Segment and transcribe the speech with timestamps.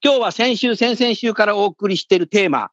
[0.00, 2.70] 今日は先週先々週からお送りしているテーマ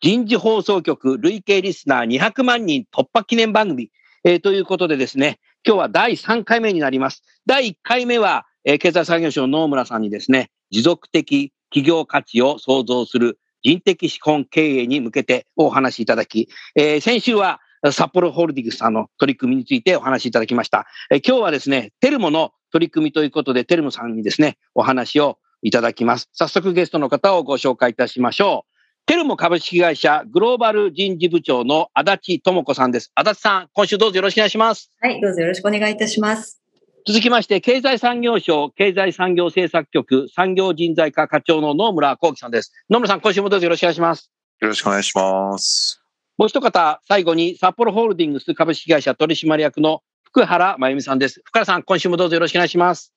[0.00, 3.90] 人事放送局累計リスナー200万人突破記念番組、
[4.22, 7.24] えー、ということでですね、今日は第3回目になります。
[7.44, 17.58] 第1回目は、えー、経済産業省の野村さんにですね、持続的企業価値を創造する人的資本経営に向けてお話しいただき、えー、先週は
[17.90, 20.86] 札幌ホールディングスさんの取り組みについてお話しいただきました。
[21.10, 26.28] えー、今日はですね、テルモの取り組みということで、テルモさんにですね、お話をいただきます。
[26.32, 28.70] 早速ゲストの方をご紹介いたしましょう。
[29.06, 33.10] テルモ株式会社グローバル人事部長の足立智子さんです。
[33.14, 34.92] 足立さん、今週どうぞよろしくお願いします。
[35.00, 36.60] はい、どうぞよろしくお願いいたします。
[37.06, 42.72] 続きまして、経済産業省経済産業政策局産業人材課課長の野村幸喜さんです。
[42.90, 44.30] 野村さん、今週もどうぞよろしくお願いします。
[44.60, 46.02] よろしくお願いします。
[46.36, 51.40] もう一方、最後に札幌ホールディングス株式会社取締役の福原真由美さんです。
[51.44, 53.12] 福原さん、今週もどうぞよろしくお願いします。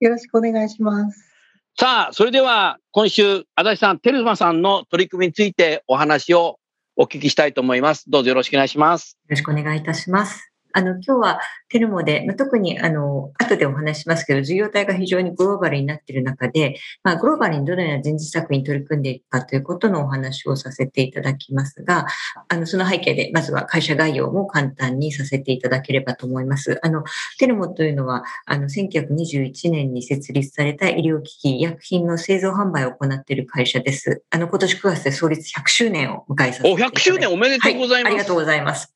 [0.00, 1.35] よろしくお願いします。
[1.78, 6.58] さあ、それでは今週、足立さん、テルマさんの取り組みについてお話を
[6.96, 8.08] お聞きしたいと思います。
[8.08, 9.18] どうぞよろしくお願いします。
[9.24, 10.55] よろしくお願いいたします。
[10.76, 22.06] あの、今日はテルモで、まあ、特にあの、後でお話しますけど、事業体が非常にグローバルになっている中で、まあ、グローバルにどのような人事策に取り組んでいくかということのお話をさせていただきますが、
[22.48, 26.78] あの、その背景で、まずは会社概要も簡単にさせていただければと思います。
[26.82, 27.04] あの、
[27.38, 34.22] テルモというのは、あの、1921年に設立された医療機器、医薬品の製造販売を行っている会社です。
[34.28, 37.10] あの、今年9月で創立100周年を迎えさせていただきます。
[37.10, 38.10] お、100周年おめでとうございます。
[38.10, 38.94] はい、ありがとうございます。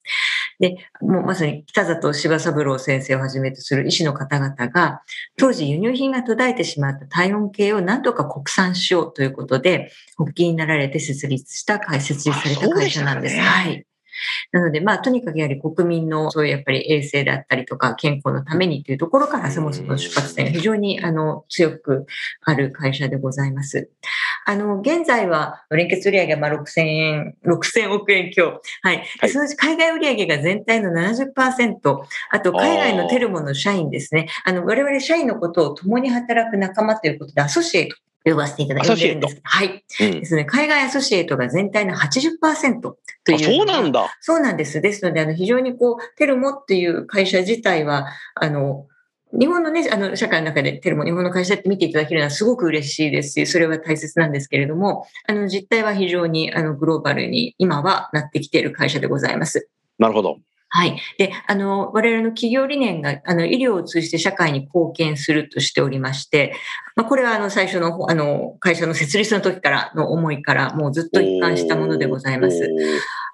[0.60, 5.02] で、もうまさに北里柴三郎先生をはじめとする医師の方々が、
[5.38, 13.36] 当時輸入品が途絶えてしまった体温計を何とか国産しようということで、発起になられて設立した、設立された会社なんです。
[13.36, 13.86] ね、はい。
[14.52, 22.06] なので、まあ、とにかくやはり国民のそういうやっぱり衛生であったりとか健康のためにというところからそもそも出発点が非常にあの強く
[22.42, 23.90] ある会社でございます。
[24.46, 28.60] あの、現在は連結売上がまあ6000円、6000億円強。
[28.82, 29.04] はい。
[29.20, 31.98] はい、そのうち海外売上が全体の70%、
[32.30, 34.28] あと海外のテルモの社員ですね。
[34.44, 39.40] あの、我々社員のことを共に働く仲間ということで、アソシエイト呼ばせていただいてるんです。
[39.42, 40.20] はい、うん。
[40.20, 40.44] ですね。
[40.44, 42.98] 海外アソシエイトが全体の80%と
[43.32, 43.38] いう。
[43.38, 44.14] そうなんだ。
[44.20, 44.80] そうなんです。
[44.80, 48.86] ですので、あの、非常にこう、テルモっていう会社自体は、あの、
[49.32, 59.68] 日本のね、あの、社会の中でテルモ、日本の会社って見ていただけるのはすごく嬉しいですし、それは大切なんですけれども、あの、実態は非常に、あの、グローバルに今はなってきている会社でございます。
[59.98, 60.38] なるほど。
[60.72, 60.96] はい。
[61.18, 66.54] で、あの、我々の企業理念が、あの、医療を通じて社会に貢献するとしておりまして、
[66.94, 72.68] まあ、これは、あの、最初の、あの、会社の設立の時からの思いから、もうずっと一貫したものでございます。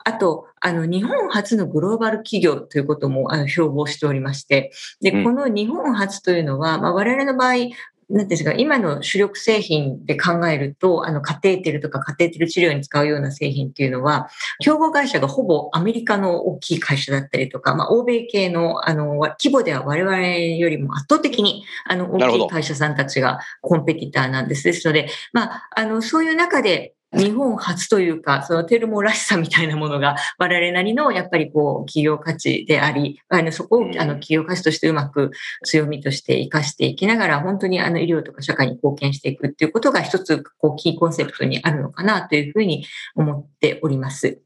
[0.06, 7.74] あと、あの、日本初のグローバル企業ということも、あの、標榜しておりまして、で、この日本初というのは、まあ、我々の場合、
[8.08, 14.28] なんですか、今の主力製品で考えると、あの、カテーテルとかカテーテル治療に使うような製品っていうのは、
[14.60, 24.62] 競合会社がほぼアメリカの大きい会社だったりとか、まあ、欧米系の、あの、規模では我々よりも圧倒的に、あの、大きい会社さんたちがコンペティターなんです。
[24.62, 35.30] ですので、まあ、あの、そういう中で、日本初というか、そのテルモらしさみたいなものが、我々なりのやっぱりこう、企業価値であり、あのそこをあの企業価値としてうまく
[35.64, 44.40] 強みとして活かしていきながら、本当にあの医療とか社会に貢献していくっていうことが一つ、こう、キーコンセプトにあるのかなというふうに思っております。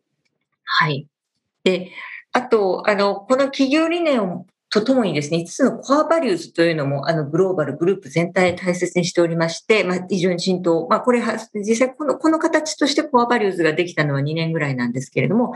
[0.64, 1.06] はい。
[1.64, 1.90] で、
[2.32, 10.86] あと、あの、この企業理念をとともにですね、5つのコアバリューズというのも、あの、グローバルグループ全体大切にしておりまして、まあ、非常に浸透。
[10.88, 15.54] まあ、これは、実際この、この形としてコアバリューズができたのは2年ぐらいなんですけれども、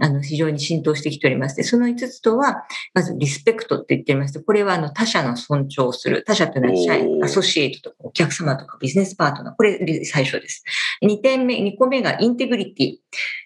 [0.00, 2.64] あの、非常に浸透してきておりまして、その5つとは、
[2.94, 6.24] まずリスペクトって言っておりまして、これはあの、他者の尊重をする。
[6.26, 9.54] 他者というのは社員、アソシエイトとかお客様とかビジネスパートナー。
[9.56, 10.64] これ最初です。
[11.02, 12.96] 2点目、2個目がインテグリティ。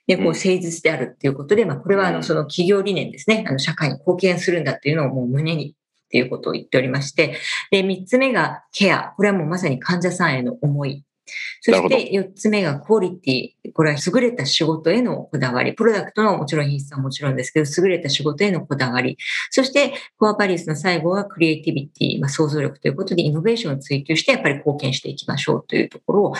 [0.07, 3.45] で、こう、うん誠実であるっていうことで、まあ、これはあの、うんその企業理念ですね。
[3.49, 5.75] あの、社会に貢献するんだっていうのをもう胸にっ
[6.09, 7.37] ていうことを言っておりまして、
[7.71, 9.15] で、3つ目がケア。
[9.17, 11.05] これはもうまさに患者さんへの思い。
[11.61, 13.73] そして4つ目がクオリティ。
[13.73, 15.73] これは優れた仕事へのこだわり。
[15.73, 19.17] プロダクトのもちろん品質はもちろんですけど、優れた仕事へのこだわり。
[19.51, 26.35] そして、コアパリスの最後はクリエイティビティ、まあ、想像力ということで、イノベーションを追求して、やっぱり貢献していきましょうというところを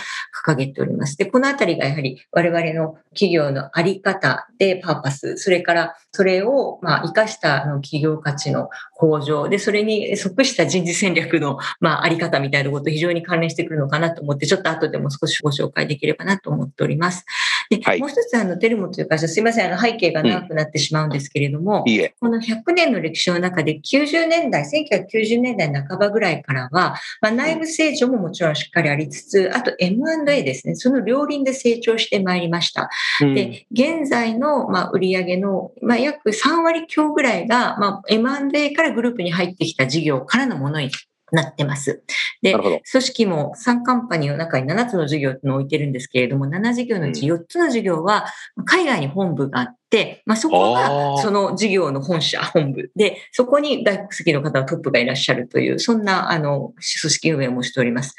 [0.45, 1.17] 掲げております。
[1.17, 17.25] で、このあたりがやはり我々の企業のあり方でパーパス、それからそれをまあ活かした企業価値の向上で、それに即した人事戦略のまああり方みたいなこと非常に関連してくるのかなと思って、ちょっと後でも少しご紹介できればなと思っております。
[17.69, 22.13] で、はいもう一つあの、テルモという会社、すいません、あの背景が長くなってしまうんですけれども、いいえ。
[22.19, 32.89] この100年の歴史の中で90年代、1990年代半ばぐらいからは、まあ、内部成長ももちろんしっかりありつつ、あと M&A ですね、その両輪で成長してまいりました。
[33.21, 40.89] うんで、現在の、まあ、売上の、まあ、約3割強ぐらいが、まあ、M&A からグループに入ってきた事業からのものに
[41.31, 42.03] なってます。
[42.41, 42.53] で。
[42.53, 48.25] 組織も3カンパニーの中に7つの事業を置いてるんですけれども、7事業のうち4つの事業は
[48.65, 58.15] 海外に本部があって、まあ、そこがその事業の本社、本部で、そこに大好きの方のトップがいらっしゃるという、そんなあの組織運営をもしております。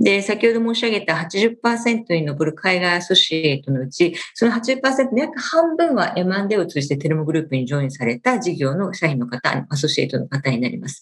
[0.00, 11.00] で、先ほど申し上げた80%に上る海外アソシエイトのうち、その80%の約半分は M&A を通じてテルモグループにジョインされた事業の社員の方、アソシエイトの方になります。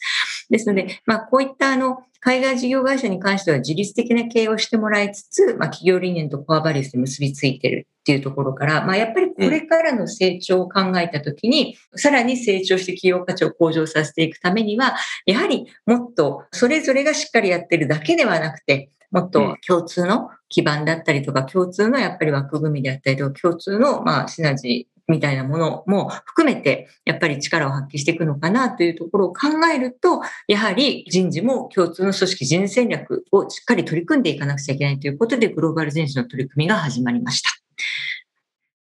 [0.51, 37.51] ですので、まあ、こういったあの、海外事業会社に関しては自律的な経営をしてもらいつつ、まあ、企業理念とコアバリュースで結びついているっていうところから、まあ、やっぱりこれからの成長を考えたときに、さらに成長して企業価値を向上させていくためには、やはりもっとそれぞれがしっかりやってるだけではなくて、もっと共通の基盤だったりとか、共通のやっぱり枠組みであったりとか、共通のまあシナジーみたいなものも含めて、やっぱり力を発揮していくのかなというところを考えると、やはり人事も共通の組織人事戦略をしっかり取り組んでいかなくちゃいけないということで、グローバル人事の取り組みが始まりました。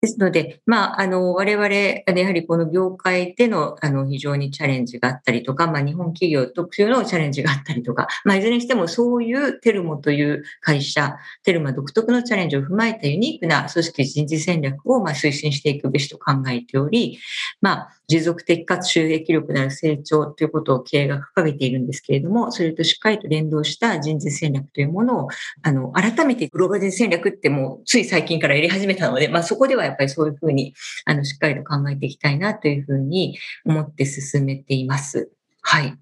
[0.00, 17.18] ですので、まあ、あの、我々、やはりこの業界での、あの、非常にチャレンジがあったりとか、まあ、日本企業特有のチャレンジがあったりとか、まあ、いずれにしてもそういうテルモという会社、テルマ独特のチャレンジを踏まえたユニークな組織人事戦略を、まあ、推進していくべしと考えており、
[17.60, 25.28] まあ、持続的かつ収益力のある成長ということを経営が掲げているんですけれども、それとしっかりと連動した人事戦略というものを、
[25.62, 35.30] あの、改めてグローバル人戦略ってもうつい最近からやり始めたので、まあ、そこではやっぱりそういうふうに、あの、しっかりと考えていきたいなというふうに思って進めています。
[35.62, 35.94] はい。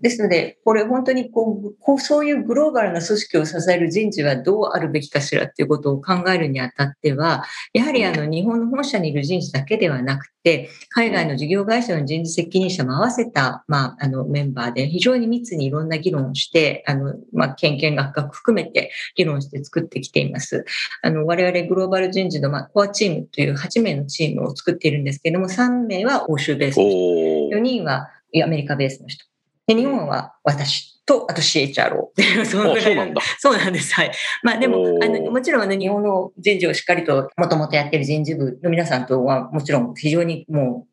[0.00, 20.64] ですので、これ本当にこう、こうそういうグローバルな組織を支える人事はどうあるべきかしらっていうことを考えるにあたっては、やはりあの日本の本社にいる人事だけではなくて、海外の事業会社の人事責任者も合わせた、まあ、あのメンバーで非常に密にいろんな議論をして、あの、まあ、研究学学含めて議論して作ってきています。
[21.02, 28.08] あの、我々グローバル人事の、まあ、コアチームという8名のチームを作っているんですけれども、3名は欧州ベースの人、お4人は
[28.44, 29.24] アメリカベースの人。
[29.68, 33.22] で、日本は私と、あと CHRO っていう、そのぐらいあそうなんだ。
[33.38, 33.94] そうなんです。
[33.94, 34.12] はい。
[34.42, 40.88] まあでもあの、もちろんね、日本の人事をしっかりと、もともとやってる人事部の皆さんとは、もちろん非常にもう、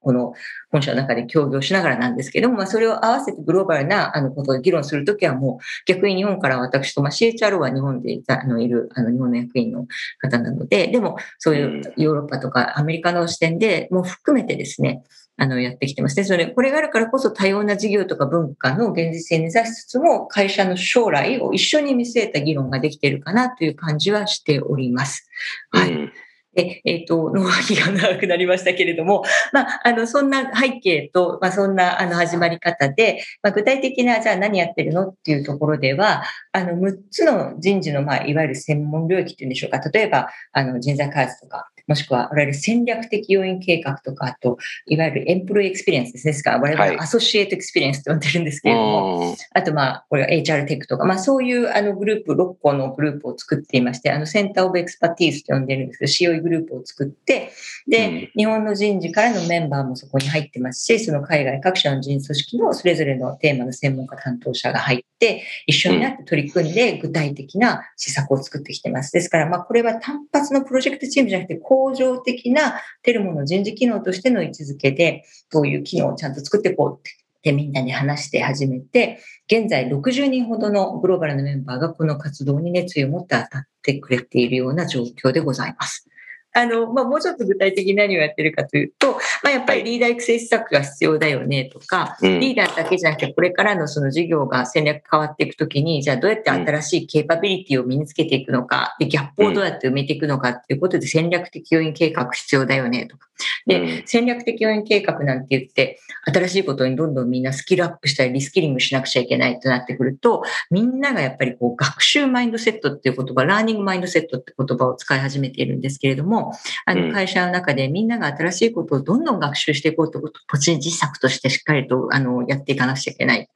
[0.00, 0.34] この
[0.70, 9.86] 本社の中で協業しながらなんですけども、まあ、それを合わせてグローバルなあのことを議論するときはもう逆に日本から私と、まあ、CHRO は日本であのいるあの日本の役員の
[10.20, 15.02] 方なので、でもそういうヨーロッパとかアメリカの視点でも含めてですね、
[15.36, 16.24] あの、やってきてますね。
[16.24, 25.28] それ、これがあるからこそ多様な事業とか文化の現実性に根ざしつつも、会社の将来を一緒に見据えた議論ができているかなという感じはしております。
[25.70, 25.92] はい。
[25.92, 26.12] うん
[26.54, 36.22] で、えっ、と、脳波が長くなりましたけれども、まあ、あの、そんな背景と、まあ、そんな、あの、始まり方で、まあ、具体的な、じゃあ何やってるのっていうところでは、
[36.52, 39.80] あの、6つの人事の、まあ、いわゆる専門領域っていうんでしょうか。
[39.90, 46.32] 例えば、あの、人材開発とか、もしくは、我々戦略的要因計画とか、あと、いわゆる employee experience ですね。
[46.32, 57.52] ですから、はい我々 associate experience と呼んでるんですけれども、うんあと、まあ、これは HR テックとか、まあ、そういうあのグループ、6個のグループを作っていまして、あの、 center of expertise と呼んでるんですけど、COE グループを作って、
[57.86, 69.12] で、うん日本の人事からのメンバーもそこに入ってますし、その海外各社の人事組織のそれぞれのテーマの専門家担当者が入って、一緒になって取り組んで具体的な施策を作ってきてます。
[69.12, 79.18] ですから、まあ、これは単発のプロジェクトチームじゃなくて、恒常的なテルモの人事機能としての位置づけで、こういう機能をちゃんと作っていこうってみんなに話して始めて、
[79.50, 86.08] 現在60人ほどのグローバルのメンバーがこの活動に熱意を持って当たってくれているような状況でございます。
[86.54, 103.28] あの、まあ、もうちょっと具体的に何をやってるかというと、まあ、やっぱりリーダー育成施策が必要だよねとか、はい、リーダーだけじゃなくて、これからのその事業が戦略変わっていくときに、じゃあどうやって新しいケーパビリティを身につけていくのか、で、ギャップをどうやって埋めていくのかっていうことで戦略的要因計画必要だよねとか。
[103.66, 105.98] で、戦略的要因計画なんて言って、
[106.32, 116.43] 新しいことにどんどんみんなスキルアップしたり、リスキリングしなくちゃいけないとなってくると、みんながやっぱりこう、学習マインドセットっていう言葉、ラーニングマインドセットって言葉を使い始めているんですけれども、
[116.86, 123.48] あの、会社の中でみんなが新しいことをどんどん学習していこうと、個人実作としてしっかりと、あの、やっていかなくちゃいけない。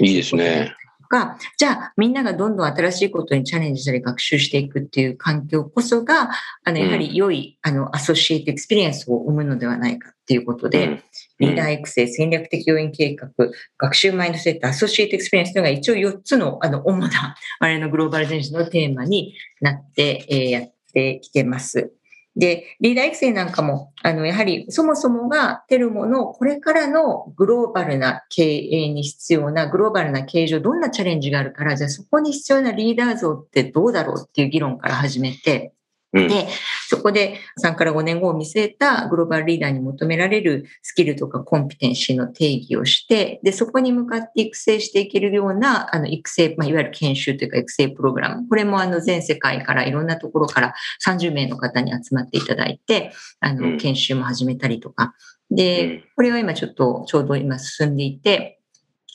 [0.00, 0.74] いいですね。
[1.12, 6.30] か、じゃあみんながどんどん新しいことにチャレンジしたり学習していくっていう環境こそが、
[6.64, 11.02] あの、やはり良い、あの、 associate experience を生むのではないかっていうことで、
[11.38, 13.28] リーダー育成、戦略的要員計画、
[13.76, 21.92] 学習マインドセット、 associate experience というのが一応4つの、あの、主な我々のグローバル人事のテーマになって、えー、やってきてます。
[22.34, 35.74] で、リーダー育成なんかも、あの、やはりそもそもがテルモのこれからのグローバルな経営に必要な、グローバルな経営上どんなチャレンジがあるから、じゃあそこに必要なリーダー像ってどうだろうっていう議論から始めて、
[36.12, 36.46] で、
[36.88, 48.46] そこで3から5年後を見据えたグローバルリーダーに求められるスキルとかコンピテンシーの定義をして、で、そこに向かって育成していけるような、あの、育成、まあ、いわゆる研修というか育成プログラム。
[48.46, 50.74] これもあの、全世界からいろんなところから
[51.06, 55.14] 30名の方に集まっていただいて、あの、研修も始めたりとか。
[55.50, 58.61] で、これは今ちょっとちょうど今進んでいて、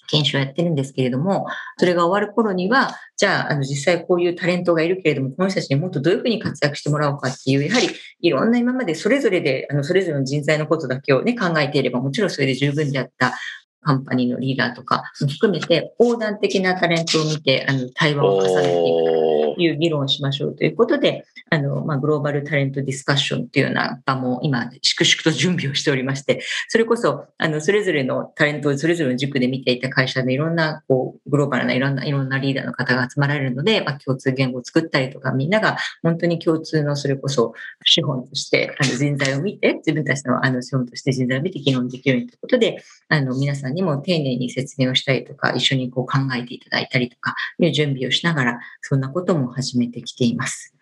[0.07, 1.47] 研修をやってるんですけれども、
[1.77, 7.89] それが終わる頃には、じゃあ、あの、実際こういうタレントがいるけれども、この人たちにもっとどういうふうに活躍してもらおうかっていう、やはり
[8.21, 13.33] いろんな今までそれぞれで、あの、それぞれの人材のことだけをね、考えていれば、もちろんそれで十分であった
[13.81, 19.16] カンパニーのリーダーとかも含めて、横断的なタレントを見て、あの、対話を重ねていく
[19.57, 37.53] いう議論をしましょうということで、あの、まあ、グローバルタレントディスカッションっていうような場も今、粛々と準備をしておりまして、それこそ、あの、それぞれのタレントをそれぞれの軸で見ていた会社でいろんな、こう、グローバルないろんな、いろんなリーダーの方が集まられるので、まあ、共通言語を作ったりとか、みんなが本当に共通のそれこそ
[37.85, 50.73] 資本として、あの、人材を見て、自分たちのあの資本として人材を見て議論できるようにということで、あの、皆さんにも丁寧に説明をしたりとか、一緒にこう考えていただいたりとか、いう準備をしながら、そんなことも始めてきています。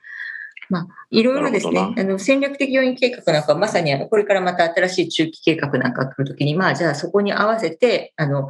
[0.69, 8.49] まあ、いろいろですね、あの戦略的要因計画なんかまさにあのこれからまた新しい中期計画なんか来るときに、まあ、じゃあそこに合わせて、あの、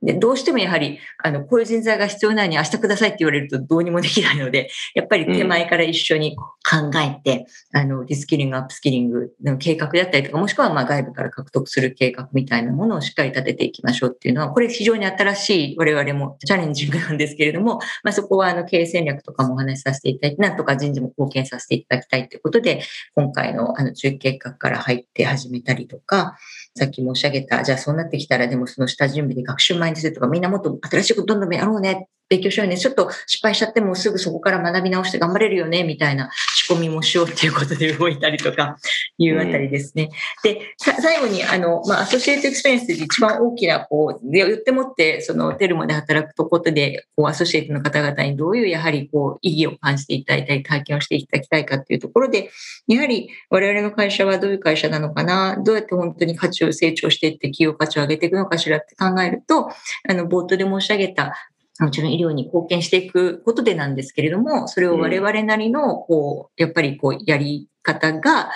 [0.00, 22.82] で、どうしてもやはり、あの、こういう人材が必要なのに明日くださいって言われるとどうにもできないので、やっぱり手前から一緒に考えて、うん、あの、リスキリング、アップスキリングの計画だったりとか、もしくはまあ外部から獲得する計画みたいなものをしっかり立てていきましょうっていうのは、これ非常に新しい我々もチャレンジングなんですけれども、まあそこはあの、経営戦略とかもお話しさせていただいて、なんとか人事も貢献させていただきたいということで、
[23.16, 26.36] 今回のあの、中期計画から入って始めたりとか、
[26.78, 32.76] さっき申し上げた、じゃあそうなってきたら、でもその下準備で学習マインドセットがみんなもっと新しいことどんどんやろうね勉強しようね。
[32.76, 36.30] ちょっと失敗しちゃってもすぐそこから学び直して頑張れるよね、みたいな
[36.68, 38.76] 仕込みもしようっていうことで動いたりとか
[39.16, 40.10] いうあたりですね。
[40.44, 52.50] うん、で、最後に、あの、まあ、 associate experience で一番大きな、こう、言ってもって、そのテルモで働くとことで、こう、 associate の方々にどういうやはり、こう、意義を感じていただいたり、体験をしていただきたいかっていうところで、
[52.86, 59.68] やはり我々の会社はどういう会社なのかな、どうやって本当に価値を成長していって企業価値を上げていくのかしらって考えると、
[60.08, 61.34] あの、冒頭で申し上げた、
[61.78, 68.50] もちろん医療に貢献していくことでなんですけれども、それを我々なりの、こう、やっぱりこう、やり方が、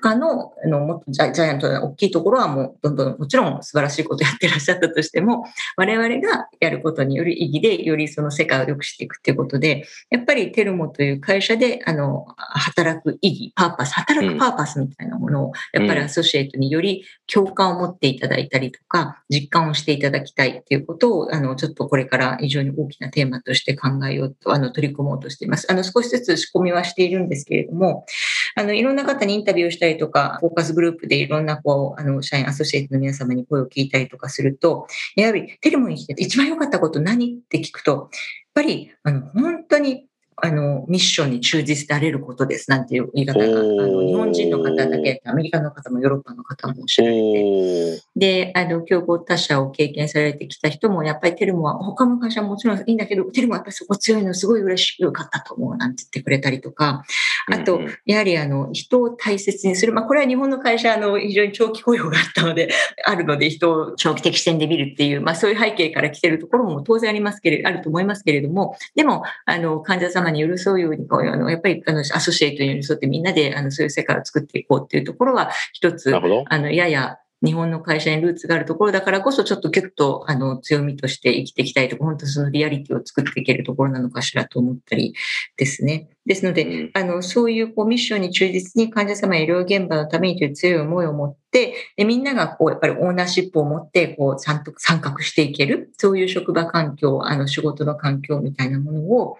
[0.00, 5.44] 他の、あの、もっとジャイアントな大きいところはもう、どんどん、もちろん素晴らしいことやってらっしゃったとしても、
[5.76, 25.66] 我々がやることによる意義で、よりその世界を良くしていくっていうことで、やっぱりテルモという会社で、あの、働く意義、パーパス、働くパーパスみたいなものを、やっぱりアソシエイトにより共感を持っていただいたりとか、実感をしていただきたいっていうことを、あの、ちょっとこれから非常に大きなテーマとして考えようと、あの、取り組もうとしています。
[25.70, 28.06] あの、少しずつ仕込みはしているんですけれども、
[28.54, 38.08] あの、いろんな方にインタビューをしたりとか、フォーカスグループでいろんな、こう、あの、社員アソシエイトの皆様に声を聞いたりとかすると、やはりテレモに来て一番良かったこと何って聞くと、やっ
[38.54, 40.08] ぱり、あの、本当に
[40.40, 57.04] あの、ミッションに忠実であれることですなんていう言い方が、あの日本人の方だけアメリカの方もヨーロッパの方もおっしゃられて、で、あの、競合他社を経験されてきた人も、やっぱりテルモは、他の会社ももちろんいいんだけど、テルモはやっぱりそこ強いのすごい嬉しかったと思うなんて言ってくれたりとか、
[57.50, 59.92] あと、やはりあの、人を大切にする。
[59.92, 62.68] まあ、これは日本の会社の非常に長期雇用があったので、
[63.04, 76.14] あるので人を長期的視点で見るっていう、まあ、そういう背景から来てるところも当然ありますけれど、あると思いますけれども、でも、あの、患者様に寄り添うように、こうあの、やっぱり、あの、アソシエイトに寄り添ってみんなで、あの、そういう世界を作っていこうっていうところは、一つ、
[76.48, 85.14] あの、やや、日本の会社にルーツがあるところだからこそ、ちょっとギュッとあの強みとして生きていきたいとか、本当そのリアリティを作っていけるところなのかしらと思ったり
[85.56, 86.08] ですね。
[86.26, 91.74] ですので、あの、そういうこうミッションに忠実に患者様や医療現場のためにという強い思いを持って、で
[92.04, 99.38] みんながこう、やっぱりオーナーシップを持って、こう、ちゃんと参画していける、そういう職場環境、あの、仕事の環境みたいなものを、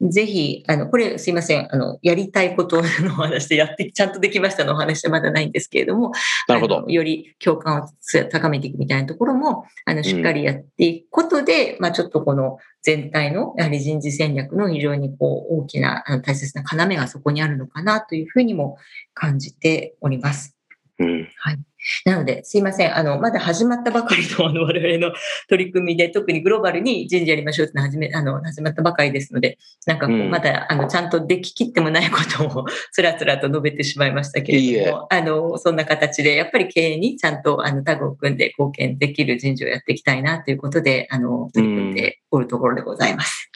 [0.00, 6.12] ぜひ、あの、これすいません、あの、やりたいことのお話で やって、ちゃんとできましたのお話でまだないんですけれども、
[6.46, 6.84] なるほど。
[6.86, 7.88] より共感を
[8.30, 18.78] 高めていくみたいなところも、あの、しっかりやっていくことで、うん、まあちょっとこの全体の、やはり人事戦略の非常にこう、大きな、大切な要がそこにあるのかなというふうにも
[19.14, 20.57] 感じております。
[20.98, 21.58] うん、はい。
[22.04, 22.96] なので、すいません。
[22.96, 25.14] あの、まだ始まったばかりの、 あの、我々の
[25.48, 43.50] 取り組みで、特にグローバルに人事やりましょうって始め、あの、始まったばかりですので、なんかこう、まだ、あの、ちゃんとでききってもないことをつらつらと述べてしまいましたけれども、あの、そんな形で、やっぱり経営にちゃんと、あの、タグを組んで貢献できる人事をやっていきたいなということで、あの、取り組んでおるところでございます。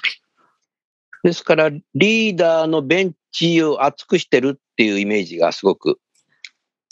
[1.24, 5.98] ですから、リーダーのベンチを厚くしてるっていうイメージがすごく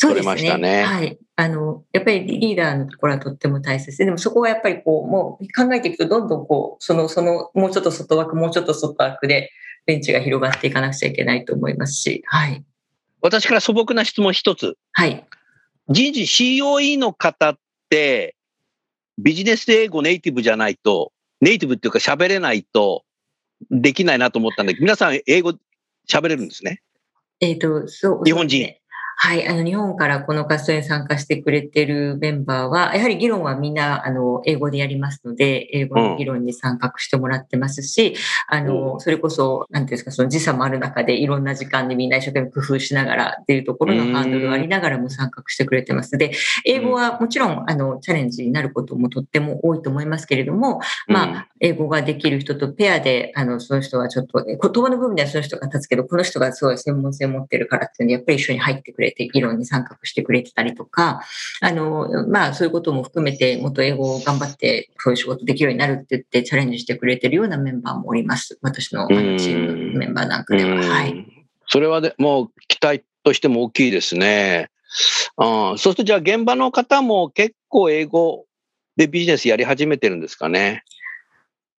[0.00, 0.78] 取れましたね。
[0.78, 1.18] ねはい。
[1.36, 9.50] あの、やっぱりリーダーのところはとっても大切で、でもそこはやっぱりこう、もう考えていくとどんどんこう、その、その、もうちょっと外枠、もうちょっと外枠で
[9.86, 12.64] ベンチが広がっていかなくちゃいけないと思いますし、はい。
[13.22, 14.76] 私から素朴な質問一つ。
[14.92, 15.24] はい。
[15.88, 18.36] 人事 COE の方って、
[19.18, 23.04] ビジネス英語ネイティブじゃないと、ネイティブっていうか喋れないと
[23.70, 25.52] できないなと思ったんだけど、皆さん英語
[26.08, 26.80] 喋れるんですね。
[27.40, 28.24] えっ、ー、と、そう。
[28.24, 28.74] 日本人。
[29.22, 38.14] はい、あの、日本からこの活動に参加してくれてるメンバーは、やはり議論はみんな、あの、英語でやりますので、英語の議論に参画してもらってますし、
[38.50, 46.16] うん、あの、それこそ、なんていうんですか、その時差もある中でいろんな時間でみんな一生懸命工夫しながらっていうところのハンドルがありながらも参画してくれてます。
[46.16, 46.32] で、
[46.64, 61.22] 英語はもちろん、あの、チャレンジになることもとっても多いと思いますけれども、まあ、英語ができる人とペアで、あの、その人はちょっと、言葉の部分ではその人が立つけど、この人がすごい専門性を持ってるからっていうので、やっぱり一緒に入ってくれて、議論に参画してくれてたりとか、
[61.60, 68.58] あの、まあ、そういうことも含めて、もっと英語を頑張って、そういう仕事できるようになるって言ってチャレンジしてくれてるようなメンバーもおります。
[68.62, 70.76] 私のチームメンバーなんかでは。
[70.76, 71.26] はい。
[71.66, 74.70] それはでもう期待としても大きいですね。
[75.38, 78.46] うん、そうするとじゃあ現場の方も結構英語
[78.96, 80.82] でビジネスやり始めてるんですかね？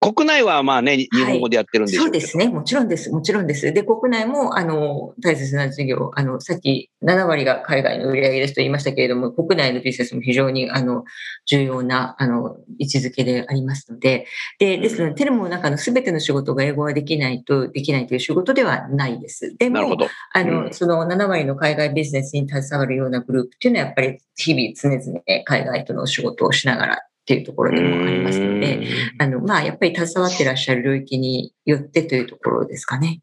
[0.01, 2.49] 国内はまあね、日本語でやってるんでしょう、はい、そうですね。
[2.49, 3.11] もちろんです。
[3.11, 3.71] もちろんです。
[3.71, 11.05] で、国内も、あの、大切な事業、あの、さっき7割が海外の売り上げですと言いましたけれども、国内のビジネスも非常に、あの、
[11.45, 14.27] 重要な、あの、位置づけでありますので、
[14.59, 19.55] で、ですので、テレモの中の全ての仕事が英語ができないと、できないという仕事ではないです。
[19.59, 19.99] でも、
[20.33, 28.85] あの、うん、その7割の海外ビジネスに携わるようなグループっていうのは、やっぱり日々常々海外との仕事をしながらっていうところでもありますので、
[29.19, 33.23] あの、まあ、やっぱり携わってらっしゃる領域によってというところですかね。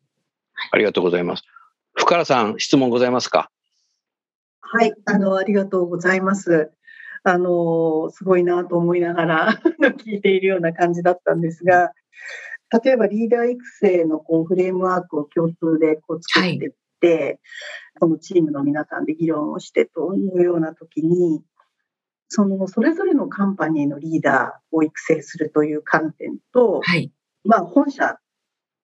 [0.53, 1.43] はい、ありがとうございます。
[1.93, 3.51] 深原さん、質問ございますか？
[4.61, 6.71] はい、あの、ありがとうございます。
[7.23, 9.61] あの、すごいなと思いながら
[10.05, 11.91] 聞いているような感じだったんですが、
[12.81, 17.39] 例えばリーダー育成のこうフレームワークを共通でこう作っていって、はい、
[17.99, 21.41] このチームの皆さんで議論をしてというような時に、
[22.29, 27.11] そのそれぞれのカンパニーのリーダーを育成するという観点と、はい、
[27.45, 28.17] まあ、本社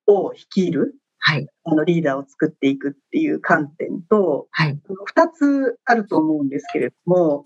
[0.07, 4.79] を率いる、はい、あのリーダーを作っていくっていう観点と、はい、
[5.15, 7.45] 2つあると思うんですけれども、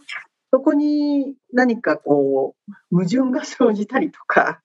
[0.52, 2.56] そこに何かこ
[2.92, 4.62] う矛盾が生じたりとか、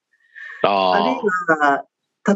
[0.62, 1.84] あるいは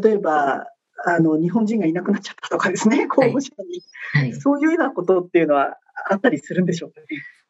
[0.02, 0.66] 例えば
[1.04, 3.82] あの日本人がいなくなっちゃったとかですね、候補者に、
[4.12, 5.76] はいはい、そういうようなことっていうのは
[6.10, 7.06] あったりするんでしょうかね。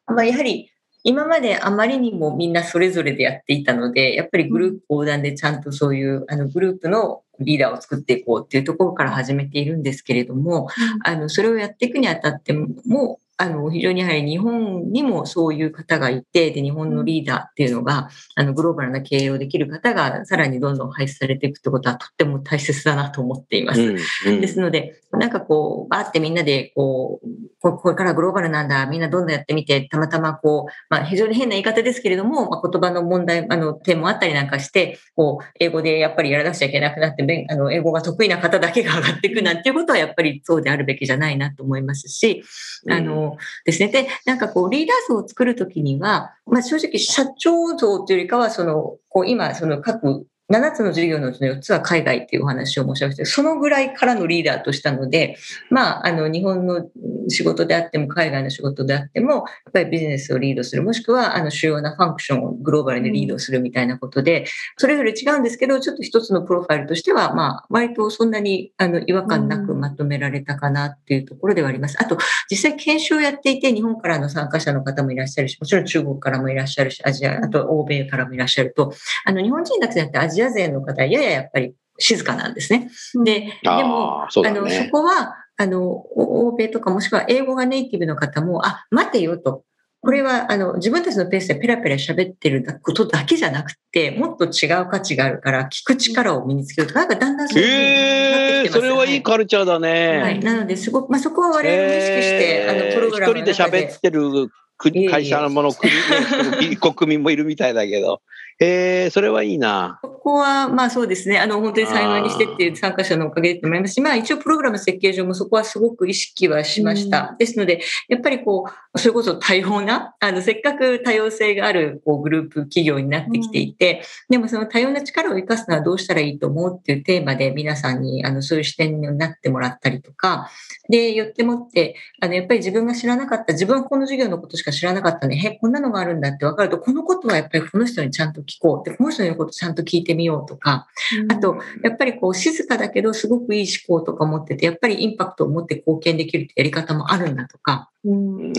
[0.07, 0.69] まあ、やはり
[1.03, 10.67] 今まであまりにもみんなそれぞれでやっていたので、やっぱりグループ横断でちゃんとそういうあのグループのリーダーを作っていこうっていうところから始めているんですけれども、
[11.03, 23.81] あのそれをやっていくにあたっても、あの、非常にやはり日本にもそういう方がいて、で、日本のリーダーっていうのが、あの、グローバルな経営をできる方がさらにどんどん配出されていくってことはとっても大切だなと思っています。
[23.81, 24.41] うんうん。
[24.41, 27.27] ですので、なんかこう、バーってみんなで、こう、
[27.61, 42.43] ここれからグローバルなんだ、みんなどんどんやってみて、たまたまこう、まあ非常に変な言い方ですけれども、まあ、言葉の問題、あの、点もあったりなんかして、こう、英語でやっぱりやらなくちゃいけなくなって、あの、英語が得意な方だけが上がっていくなんていうことはやっぱりそうであるべきじゃないなと思いますし、
[42.89, 43.26] あの、
[43.65, 43.89] ですね。
[43.89, 55.35] で、なんかこう、リーダー像を作るときには、まあ正直社長像というよりかは、その、こう、今、その各、7つの授業のうちの4つは海外っていうお話を申し上げて、そのぐらいからのリーダーとしたので、
[55.69, 56.87] まあ、あの、日本の
[57.27, 64.45] 仕事であっても、海外の仕事であっても、やっぱりビジネスをリードする、もしくは、あの、主要なファンクションをグローバルでリードするみたいなことで、
[64.77, 71.97] それぞれ違うんですけど、ちょっと一つのプロファイルとしては、まあ、割とそんなに、あの、違和感なくまとめられたかなっていうところではあります。
[71.99, 72.17] あと、
[72.49, 78.93] 実際研修をやっていて、日本からの参加者の方もいらっしゃるし、もちろん中国からもいらっしゃるし、アジア、あと欧米からもいらっしゃると、
[79.25, 82.89] あの、日本人だけじゃなくてアジア勢の方、やややっぱり静かなんですね。
[83.23, 89.63] で、でも、あーそうあの、そこは、あの、お欧米とかもしくは英語がネイティブの方も、あ、待てよと。
[89.99, 98.89] これは、あの、自分たちのペースでペラペラ喋ってることだけじゃなくて、もっと違う価値があるから、聞く力を身につけるとか、なんかだんだんそういうになってええきてますよね。
[98.89, 100.17] それはいいカルチャーだね。
[100.21, 100.39] はい。
[100.39, 108.21] なので、すごく、まあ、そこは我々も意識して、あの、プログラムの一人中でで喋ってる国会社のもの、国ね国民もいるみたいだけど。
[108.59, 109.99] ええそれはいいな。
[110.27, 111.39] ここは、まあそうですね。
[111.39, 117.37] あの、本当に幸いにしてっていう参加者のおかげだと思いますし、まあ一応プログラム設計上もそこはすごく意識はしました。
[117.39, 130.49] ですので、やっぱりこう、それこそ多様な、あの、せっかく多様性があるこうグループ企業になってきていて、でもその多様な力を生かすのはどうしたらいいと思うっていうテーマで皆さんに、あの、そういう視点になってもらったりとか、
[130.89, 138.89] で、よってもって、あの、やっぱり自分が知らなかった、自分はこの授業のことしか知らなかったんで、へ、こんなのがあるんだって分かると、このことはやっぱりこの人にちゃんと聞こう。
[138.89, 140.87] って、この人のことちゃんと聞いてみようとか、
[141.29, 147.89] あと、やっぱりこう静かだけどすごくいい思考とか持ってて、やっぱりインパクトを持って貢献できるってやり方もあるんだとか、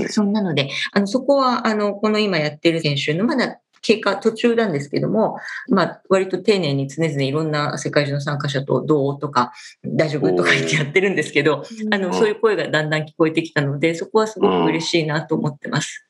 [0.08, 9.52] そんなので、あの、そこは、あの、この今やってる研修のまだ経過途中なんですけども、まあ、割と丁寧に常々いろんな世界中の参加者とどうとか、
[9.84, 16.07] 大丈夫とか言ってやってるんですけど、あの、そういう声がだんだん聞こえてきたので、そこはすごく嬉しいなと思ってます。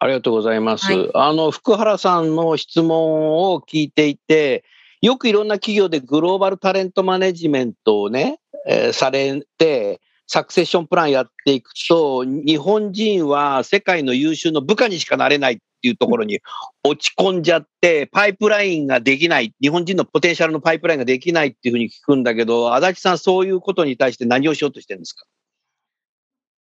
[0.00, 0.86] ありがとうございます。
[0.86, 4.64] はいあの、福原さんの質問を聞いていて、
[5.02, 16.40] よくいろんな企業でグローバルタレントマネジメントをね、えーされて、サクセッションプランやっていくと、日本人は世界の優秀の部下にしかなれないっていうところに
[16.84, 25.26] 落ち込んじゃって、パイプラインができない、日本人のポテンシャルのパイプラインができないっていうふうに聞くんだけど、足立さん、そういうことに対して何をしようとしてるんですか？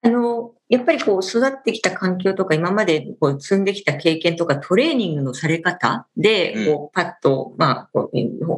[0.03, 8.01] あの、やっぱりこう育ってきた環境とか今までこう積んできた経験とかトレーニングのされ方で、こうパッと、まあ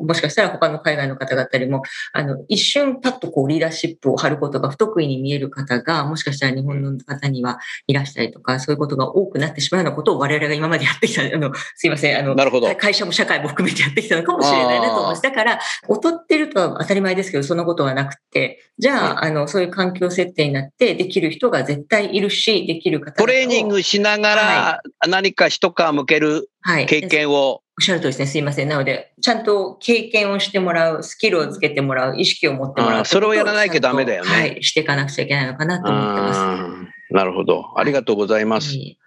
[0.08, 12.74] もしかしたら他の海外の方々よりも、あの、一瞬パッとこうリーダーシップを張ることが不得意に見える方が、もしかしたら日本の方にはいらしたりとか、そういうことが多くなってしまうようなことを我々が今までやってきた、あの、すいません、あの、なるほど。
[12.76, 15.22] 会社も社会も含めてやってきたのかもしれないなと思います。
[15.22, 27.34] だから、劣ってるとは当たり前ですけど、そんなことはなくて、じゃあ、あの、そういう環境設定になって、できる人が絶対いるし、できる方トレーニングしながら何か一皮向けるはい、経験を。
[27.34, 28.26] おっしゃるとりですね。
[28.26, 28.68] すいません。
[28.68, 33.04] なので、ちゃんと経験をしてもらう、スキルをつけてもらう、意識を持ってもらう。
[33.04, 34.62] それをやらなきゃダメだよねはい。
[34.62, 36.40] していかなくちゃいけないのかなと思ってます。
[36.40, 36.42] う
[36.74, 37.72] んなるほど。
[37.76, 38.70] ありがとうございます。
[38.70, 38.98] はい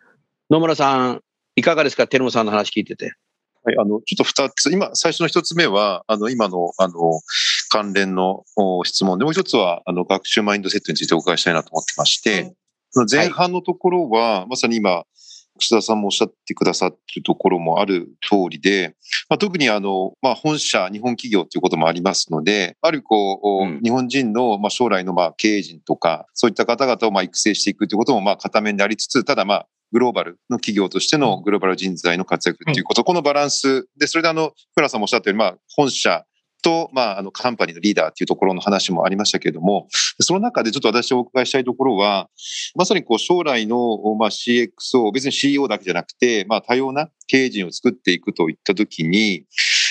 [0.49, 1.21] 野村さん、
[1.55, 2.07] いかがですか？
[2.07, 3.13] テルモさんの話聞いてて。
[3.63, 6.93] はい、あの、ちょっと二つ、今、最初の一つ目は、あの、今の、あの、
[7.69, 12.53] 関連のお質問で、もう一つは、あの、学習マインドセットについてお伺いしたいなと思ってまして、はい
[13.09, 15.05] 前半のところは、まさに今、
[15.61, 18.95] 楠田さんもおっしゃってくださっているところもある通りで、
[19.29, 23.81] まあ、特にあの、まあ、本社、日本企業ということもありますので、あるこう、うん。
[23.81, 36.25] 日本人の、まあ、将来のまあ経営陣とか、そういった方々をまあ育成していくということもまあ片面でありつつ、ただまあ、グローバルの企業としてのグローバル人材の活躍ということ、このバランスで、それであの、福原さんもおっしゃったように、まあ、本社
[36.61, 39.87] と、まあ、あの、カンパニーのリーダーっていうところの話もありましたけれども、
[40.19, 42.29] その中でちょっと私お伺いしたいところは、
[42.75, 43.77] まさにこう将来の、
[44.19, 49.45] まあ、CX を別に CEO だけじゃなくて、まあ、多様な経営陣を作っていくといったときに、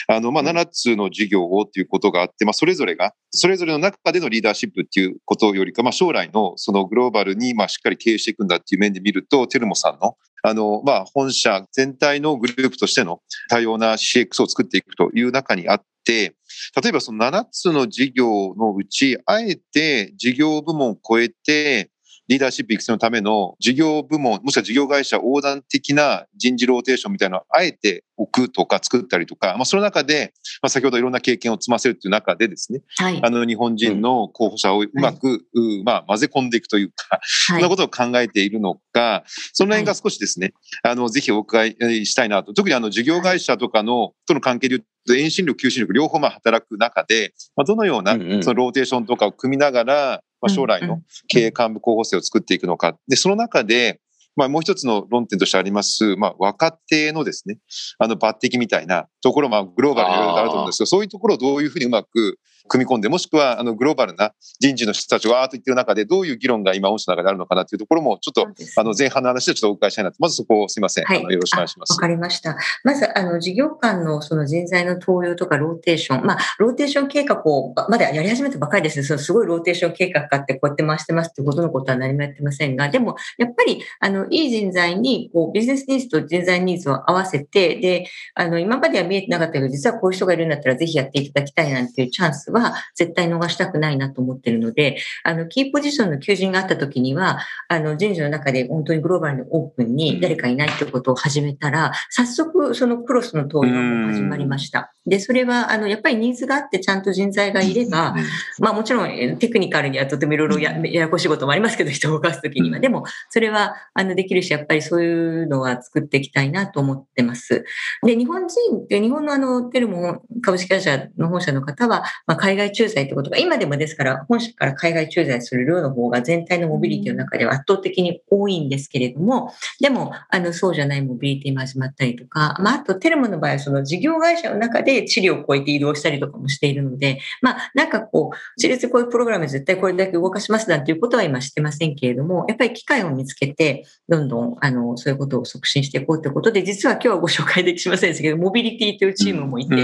[0.09, 16.35] あの、まあ、7つの事業をということがあって、まあ、それぞれが、それぞれの中でのリーダーシップっていうことよりか、まあ、将来のそのグローバルに、まあ、しっかり経営していくんだっていう面で見ると、テルモさんの、あの、まあ、本社全体のグループとしての多様な CX を作っていくという中にあって、
[16.83, 21.91] 例えばその7つの事業のうち、あえて事業部門を超えて、
[22.31, 33.19] リーダーシップ育成のための事業部門、もしくは事業会社横断的な人事ローテーションみたいなのをあえて置くとか作ったりとか、まあ、その中で、まあ、先ほどいろんな経験を積ませるという中でですね、はい。
[33.21, 40.53] あの日本人の候補者をうまく、うまあ、混ぜ込んでいくというか、そんなことを考えているのか、その辺が少しですね、
[40.85, 42.55] あの、ぜひお伺いしたいなと。
[42.55, 52.99] 特にあの、事業会社とかの、との関係で言うと、遠心力、求心力、両方まあ働く中で、まあ、どのような、そのローテーションとかを組みながら、まあ、将来の経営幹部候補生を作っていくのか。
[53.09, 54.01] で、その中で、
[54.37, 57.59] まあ、もう一つの論点としてあります、まあ、若手のですね、
[57.99, 62.39] あの、抜擢みたいなところ、まあ、グローバルにいろいろとあると思うんですけど、そういうところをどういうふうにうまく
[62.71, 70.17] 組み込んで、もしくは、あの、グローバルな人事の人たちがわーっと言ってる中で、どういう議論が今、御社の中であるのかなというところも、ちょっとあの、前半の話でちょっとお伺いしたいなと。
[70.21, 71.05] まずそこをすいません。
[71.05, 71.99] はいあのよろしくお願いしますわ。
[71.99, 72.57] かりました。
[72.85, 79.05] まず、あの、事業間のその人材の登用とかローテーション、まあ、ローテーション計画をまだやり始めたばかりですね。
[79.05, 92.60] そのすごいローテーション計画があって、こうやって回してますってことのことは何もやってませんが、でも、やっぱり、あの、いい人材に、こう、ビジネスニーズと人材ニーズを合わせて、で、あの、今までは見えてなかったけど、実はこういう人がいるんだったら、ぜひやっていただきたいなんていうチャンスは、
[92.95, 104.93] 絶対逃したくないなと思ってるので、あの、キーポジションの求人があった時には、あの、人事の中で本当にグローバルにオープンに誰かいないってことを始めたら、早速そのクロスの登用も始まりました。
[105.07, 108.15] で、それは、あの、やっぱりニーズがあってちゃんと人材がいれば、
[108.59, 112.79] まあもちろんえーテクニカルにはとてもいろいろやややこしいこともありますけど、人を動かすときには。
[112.81, 117.65] でも、それは、あの、できるし、やっぱりそういうのは作っていきたいなと思ってます。
[118.05, 149.75] で、日本人って、日本のあの、テルモ株式会社の本社の方は、まあ、海外駐在ってことが、今でもですから、本社から海外駐在する量の方が全体のモビリティの中では圧倒的に多いんですけれども、でも、あの、そうじゃないモビリティも始まったりとか、まあ、あと、テルモの場合は、その事業会社の中で地理を超えて移動したりとかもしているので、まあ、なんかこう、私立こういうプログラムで絶対これだけ動かしますなんていうことは今してませんけれども、やっぱり機会を見つけて、どんどん、あの、そういうことを促進していこうということで、実は今日はご紹介できませんですけど、モビリティというチームもいて、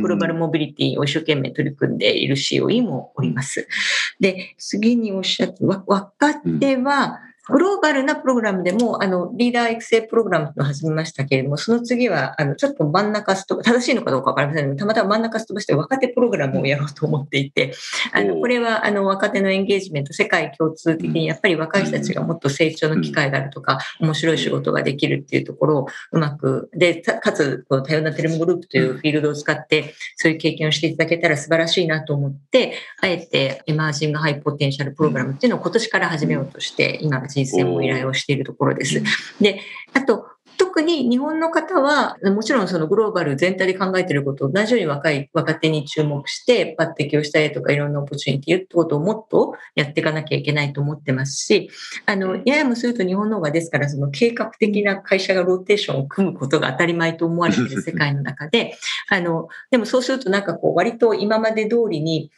[0.00, 3.68] グローバルモビリティを一生懸命取り組んでいる COE もおります。
[4.20, 17.72] で、次におっしゃって、わ若手は、グローバルなプログラムでも、あの、リーダー育成プログラムを始めましたけれども、その次は、あの、ちょっと真ん中すと、正しいのかどうかわかりませんが、たまたま真ん中すとばして若手プログラムをやろうと思っていて、
[18.12, 39.02] あの、これは、あの、若手のエンゲージメント、世界共通的に、やっぱり若い人たちがもっと成長の機会があるとか、面白い仕事ができるっていうところをうまく、で、たかつ、こう多様なテレモグループというフィールドを使って、そういう経験をしていただけたら素晴らしいなと思って、あえて emerging high potential program っていうのを今年から始めようとして、今、人選も依頼をしているところです。
[39.40, 39.60] で、
[39.92, 40.26] あと、
[40.58, 51.68] 特に日本の方は、もちろんそのグローバル全体で考えていることを同じように若い、若手に注目して抜擢をしたりとかいろんな opportunity ってことをもっとやっていかなきゃいけないと思ってますし、
[52.06, 58.78] あの、ややもすると日本の方がですから、その計画的な会社がローテーションを組むことが当たり前と思われている世界の中で、
[59.10, 62.30] あの、でもそうするとなんかこう割と今まで通りに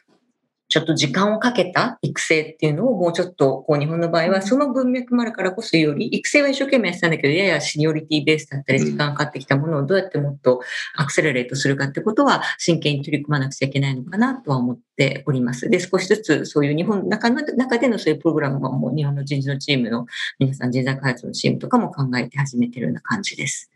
[0.69, 10.61] ちょっと時間をかけた育成っていうのをもうちょっと、こう日本の場合はその文脈もあるからこそより、育成は一生懸命やってたんだけど、ややシニョリティベースだったり時間かかってきたものをどうやってもっと
[10.95, 15.71] アクセラレートするかってことは真剣に取り組まなくちゃいけないのかなとは思っております。
[15.71, 20.07] で、少しずつそういう日本の中の中でのそういうプログラムはもう日本の人事のチームの
[20.39, 23.71] 皆さん人材開発のチームとかも考えて始めてるような感じです。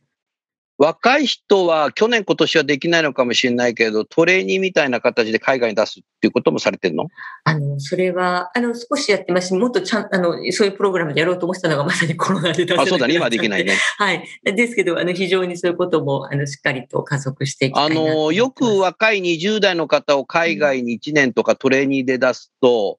[0.82, 7.06] 若い人は去年今年はできないのかもしれないけれど、トレーニーみたいな形で海外に出すっていうこともされてるの？
[7.44, 13.14] あの、それは、あの、少しやってますし、もっとちゃん、あの、そういうプログラムでやろうと思ってたのがまさにコロナで出せあ、そうだね。
[13.14, 13.76] 今はできないね。
[13.96, 14.24] はい。
[14.42, 17.88] ですけど、あの、非常にそういうことも、あの、しっかりと加速していきたいあ。
[17.88, 22.98] の、よく若い20代の方を海外に1年とかトレーニーで出すと、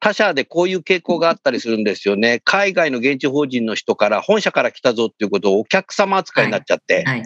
[0.00, 2.40] 他社でこういう傾向があったりするんですよね。
[2.44, 7.22] 海外の現地法人の人から本社から来たぞっていうことをお客様扱いになっちゃって、はい。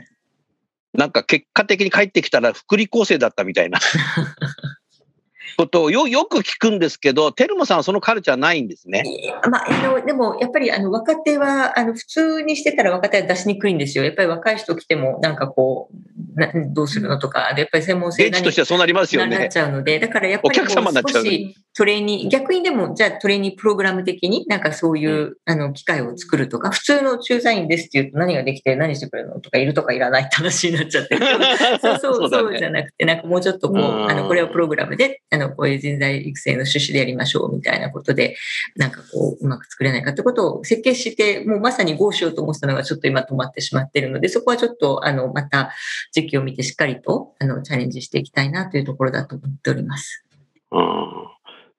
[0.94, 3.78] なんか結果的に帰ってきたら福利厚生だったみたいな
[5.56, 9.04] ことをよよく聞くんですけど、テルモさんはそのカルチャーないんですね。
[9.50, 14.04] まあ、あの、でも、やっぱり、あの、若手は、あの、普通にしてたら若手は出しにくいんですよ。
[14.04, 16.31] やっぱり若い人来ても、なんかこう、な
[16.74, 19.38] どうするのとか、でやっぱり専門性現地としてはそうなりますよね。
[19.38, 19.48] なっ。
[19.48, 21.24] ちゃうので、だからやっぱりお客様になっちゃう。
[21.24, 31.16] 少しトレーニー、逆にでも、じゃあトレーニープログラム的になんかそういう、あの、機会を作るとか、普通の駐在員ですって言うと何ができて何してくれるのとか、いるとかいらないって話になっちゃって。
[31.80, 34.10] そうそう、そうじゃなくて、なんかもうちょっとこう、うん。
[34.10, 38.36] あの、これをプログラムで、あの、こういう人材育成の趣旨でやりましょうみたいなことで、
[38.76, 45.72] なんかこう、うまく作れないかってことを設計して、もうまさに GO しようと思ってたのがちょっと今止まってしまってるので、そこはちょっと、あの、また
[46.22, 50.24] 時期を見てしっかりと、あの、チャレンジしていきたいなというところだと思っております。
[50.70, 50.82] うん。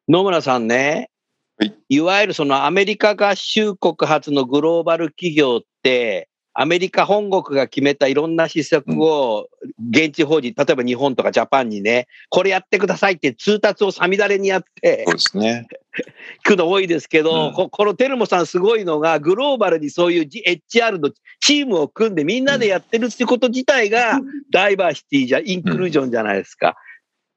[0.07, 1.09] 野村さんね、
[1.89, 9.49] いわゆるそのアメリカ合衆国発のグローバル企業って、アメリカ本国が決めたいろんな施策を
[9.89, 15.67] 現地法人、例えば日本とかジャパンにね、これやってくださいって通達をさみだれにやってそうですね。
[16.45, 24.19] 聞くの多いですけど、うんここのテルモさんすごいのが、グローバルにそういう HR のチームを組んでみんなでやってるってこと自体が、
[24.51, 26.75] ダイバーシティじゃ、インクルージョンじゃないですか。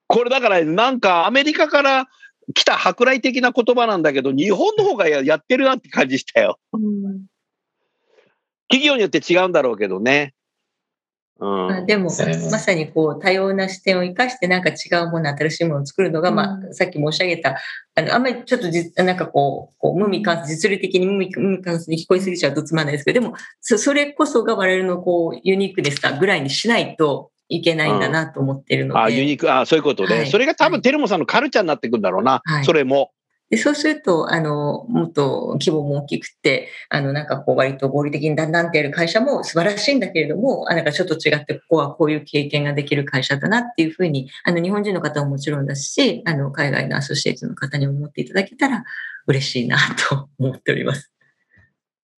[0.09, 2.07] これだからなんかアメリカから
[2.55, 6.59] 来た舶来的な言葉なんだけど、日本の方がややってるなって感じしたよ。
[6.72, 7.26] うん
[8.68, 10.35] 企業によって違うんだろうけどね。
[11.38, 11.48] うん。
[11.68, 17.59] まあでも、ええまさにこう多様な視点を生かしてなんか違うもの、新しいものを作るのが、まあ、さっき申し上げた、
[17.94, 29.00] あの、あんまりちょっとじなんかこう、こう無味関数、実利的に無味無味関数に聞こえすぎちゃうとつまんないですけど、でも、そそれこそが我々のこう、ユニークネスだぐらいにしないといけないんだなと思ってるので。
[29.00, 30.16] あ、ユニーク、あ、そういうことね。
[30.16, 32.42] はいそれが多分テルモさんのカルチャーになってくるんだろうな。
[32.44, 33.12] はいそれも。
[33.48, 48.85] でそうすると、あの、もっと規模も大きくて、あの、なんかこう、割と合理的にだんだんってやる会社も素晴らしいんだけれども、あなんかちょっと違って、ここはこういう経験ができる会社だなっていうふうに、あの、日本人の方ももちろんだし、あの、海外のアソシエイトの方にも思っていただけたら
[49.28, 49.78] 嬉しいな
[50.09, 51.12] と思っております。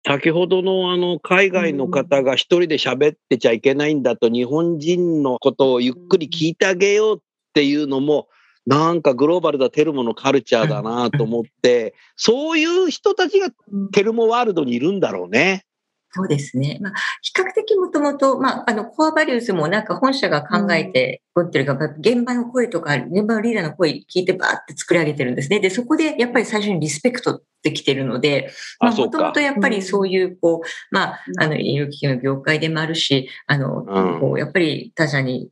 [0.06, 7.20] 先ほどのあの海外の方が一人で喋ってちゃいけないんだと日本人のことをゆっくり聞いてあげようっ
[7.52, 8.28] ていうのも
[8.68, 13.48] なんかグローバルだテルモのカルチャーだなと思って そういう人たちが
[13.92, 15.64] テルモワールドにいるんだろうね。
[16.10, 16.78] そうですね。
[16.80, 16.92] まあ、
[17.22, 25.60] 比較的もともと、まあ、あの、コアバリューズもなんか本社が考えて、こうっていうか、現場の声とか、現場のリーダーの声聞いてバーって作り上げてるんですね。
[25.60, 35.50] で、そこでやっぱり最初にリスペクトってきてるので、もともとやっぱりそういう、こう、まあ、あの、医療機器の業界でもあるし、あの、うんこう、やっぱり他者に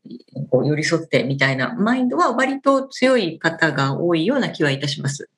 [0.51, 5.29] こう寄り添ってみたいなマインドは割と強い方が多いような気はいたします。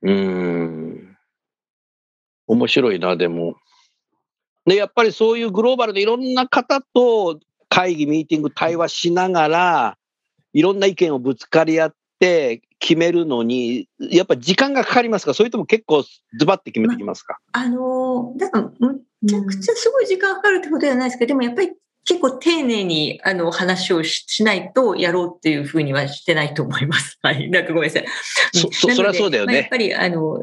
[0.00, 1.16] うーん
[2.46, 3.56] 面白いなでも。
[4.66, 9.98] でやっぱりそういうグローバルでいろんな方と会議ミーティング対話しながら
[10.52, 15.34] いろんな意見をぶつかり合って決めるのにやっぱ時間がかかりますか？
[15.34, 16.04] それとも結構
[16.38, 21.72] ズバッて決めてきますか、あの、だから、むちゃくちゃすごい時間かかるってことではないですけど、でもやっぱり
[22.04, 27.18] 結構丁寧にあの話をししないとやろうっていうふうにはしてないと思います。
[27.22, 27.48] はい。
[27.48, 28.06] なんかごめんなさい。
[28.52, 30.38] そそそりゃそうだよねまあやっぱり、あの、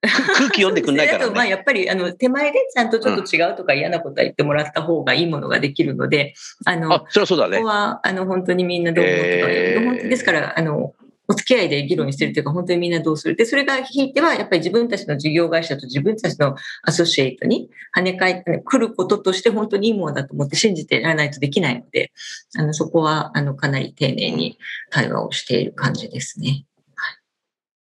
[0.00, 1.50] 空気読んでくんないからねあとまあね。
[1.50, 6.34] やっぱりあの手前でちゃんとちょっと違うとか嫌なことは言ってもらった方がいいものができるので、
[6.64, 7.68] あの、あそそうだねここ。
[7.68, 10.94] は、あの、本当にみんなどう思うとか、えー本当にですから、あの、
[11.30, 13.36] お付き合いで議論してるというか、本当にみんなどうする。
[13.36, 22.12] で、それがひいては、やっぱり自分たちの事業会社と自分たちのアソシエイトに跳ね返ってくることとして本当にいいものだと思って信じてやらないとできないので、
[22.56, 24.58] あの、そこは、あの、かなり丁寧に
[24.90, 26.64] 対話をしている感じですね。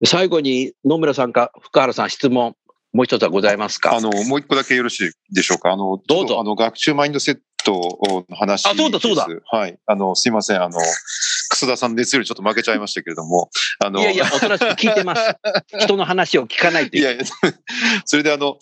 [0.04, 2.56] 最後に野村さんか福原さん質問
[2.94, 3.96] もう一つはございますか？
[3.96, 5.72] あの、もう一個だけよろしいでしょうか？
[5.72, 6.40] あの、どうぞ。
[6.40, 9.28] あの、学習マインドセットの話あそうだそうだ。
[9.52, 9.78] はい。
[9.86, 10.64] あの、すいません。
[10.64, 10.80] あの、
[11.50, 13.50] 楠田さんですよりちょっと負けちゃいましたけれども、
[13.84, 15.36] あの、いやいやおとなしく聞いてます。
[15.80, 17.02] 人の話を聞かないとい。
[17.02, 17.26] いやいや、
[18.06, 18.58] それであの、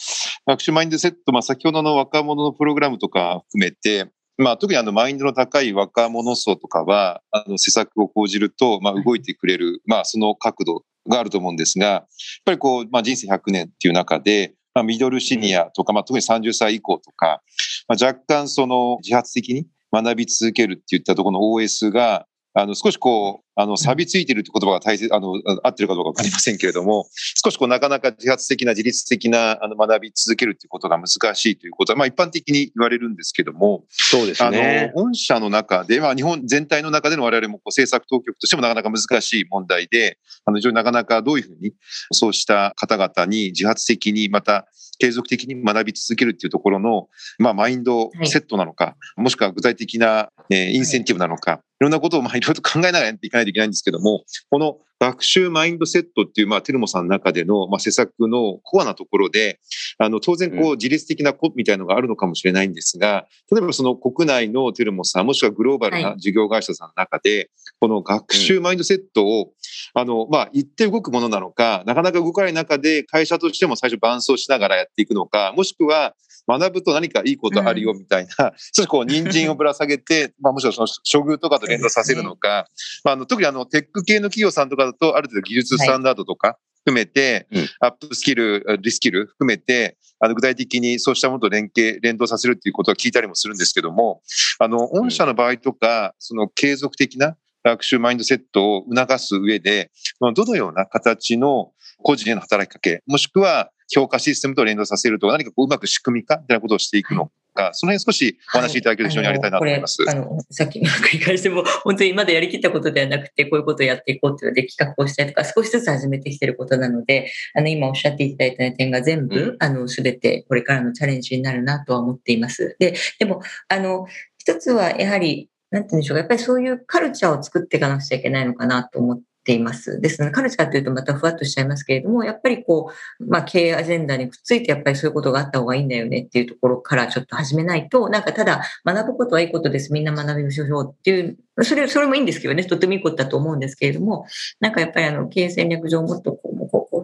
[0.48, 12.06] 学習マインドセット、まあ、先ほどの若者のプログラムとか含めて、まあ、特にあの、マインドの高い若者層とかは、あの、施策を講じると、まあ、動いてくれる、まあ、その角度があると思うんですが、やっ
[12.46, 17.42] ぱりこう、まあ、人生100年っていう中で、まあ、ミドルシニアとか、まあ、特に30歳以降とか、
[17.88, 27.08] まあ、若干その自発的に学び続けるっていったところの OS が、あの、少しこう、あの、錆びついてるって言葉が大切、あの、合ってるかどうかわかりませんけれども、
[27.44, 41.74] 少しこう、なかなか自発的な自律的なあの学び続けるっていうことが難しいということは、まあ一般的に言われるんですけども、そうですあのね、御社の中で、まあ日本全体の中での我々もこう政策当局としてもなかなか難しい問題で、あの非常になかなかどういうふうに
[42.12, 44.68] そうした方々に自発的にまた
[45.00, 47.08] 継続的に学び続けるっていうところの、
[47.40, 59.60] まあマインドセットなのか、もしくは具体的な、えーインセンティブなのか、いろんなことをまあいろいろと考えながらやっていかないといけないんですけども、この学習マインドセットっていう、まあ、テルモさんの中での、まあ、施策のコアなところで、
[59.98, 66.20] あの、当然、こう、自律的なコみたいなのがあるのかもしれないんですが、例えばその国内のテルモさん、もしくはグローバルはない。
[66.20, 67.50] 事業会社さんの中で、
[67.82, 69.52] この学習マインドセットを、
[69.94, 76.16] あの、まあ、言って動くものなのか、なかなか動かない中で会社としても最初伴走しながらやっていくのか、もしくは、
[76.48, 82.68] 学ぶと何かいいことあるよみたいな、 少しこう、人参をぶら下げて、 まあ、もしくはその処遇とかと連動させるのか、
[83.04, 87.70] まあ、あの特にあの、テック系の企業さんとかだと、ある程度技術スタンダードとか含めて、うん。
[87.80, 94.22] アップスキル、リスキル含めて、あの、具体的にそうしたものと連携、連動させるっていうことは聞いたりもするんですけども、
[94.60, 99.92] あの、御社の場合とか、その継続的な学習マインドセットを促す上で、
[100.36, 101.72] どのような形の
[102.02, 110.02] 個人への働きかけ、もしくは評価システムと連動させると何かこううまく仕組み化みたいなことをしていくのか、その辺少しお話しいただけると非常にありたいなと思います。
[110.04, 122.76] はい、あのさっき繰り返しても、本当にまだやりきったことではなくて、こういうことをやっていこうっていうので企画をしたりとか、少しずつ始めてきてることなので、あの、今おっしゃっていただいた点が全部、うん、あの、すべてこれからのチャレンジになるなとは思っています。
[122.80, 130.00] で、でも、あの、一つはやはり、なんて言うんでしょうか、やっぱりそういうカルチャーを作っていかなくちゃいけないのかなと思ってています。
[130.02, 139.94] ですので、カルチャーというとまたふわっとしちゃいますけれども、やっぱりこう、まあ、経営アジェンダにくっついて、やっぱりそういうことがあった方がいいんだよねっていうところからちょっと始めないと、なんかただ学ぶことはいいことです。
[139.94, 144.26] みんな学びましょうっていう、それ、それもいいんですけどね、とってもいいことだと思うんですけれども、
[144.60, 146.53] なんかやっぱりあの、経営戦略上もっと、こう